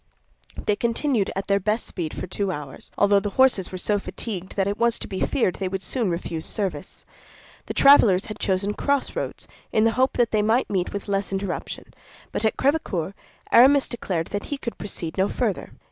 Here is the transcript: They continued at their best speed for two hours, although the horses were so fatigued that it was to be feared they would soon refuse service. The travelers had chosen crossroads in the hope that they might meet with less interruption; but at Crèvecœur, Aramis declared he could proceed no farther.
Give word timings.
They 0.57 0.75
continued 0.75 1.29
at 1.35 1.45
their 1.45 1.59
best 1.59 1.85
speed 1.85 2.11
for 2.11 2.25
two 2.25 2.51
hours, 2.51 2.89
although 2.97 3.19
the 3.19 3.29
horses 3.37 3.71
were 3.71 3.77
so 3.77 3.99
fatigued 3.99 4.55
that 4.55 4.65
it 4.65 4.79
was 4.79 4.97
to 4.97 5.07
be 5.07 5.19
feared 5.19 5.57
they 5.57 5.67
would 5.67 5.83
soon 5.83 6.09
refuse 6.09 6.47
service. 6.47 7.05
The 7.67 7.75
travelers 7.75 8.25
had 8.25 8.39
chosen 8.39 8.73
crossroads 8.73 9.47
in 9.71 9.83
the 9.83 9.91
hope 9.91 10.13
that 10.13 10.31
they 10.31 10.41
might 10.41 10.71
meet 10.71 10.91
with 10.91 11.07
less 11.07 11.31
interruption; 11.31 11.93
but 12.31 12.43
at 12.45 12.57
Crèvecœur, 12.57 13.13
Aramis 13.51 13.87
declared 13.87 14.29
he 14.29 14.57
could 14.57 14.79
proceed 14.79 15.19
no 15.19 15.29
farther. 15.29 15.71